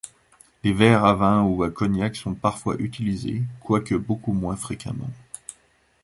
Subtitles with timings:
[0.63, 5.11] Les verres à vin ou à cognac sont parfois utilisés, quoique beaucoup moins fréquemment.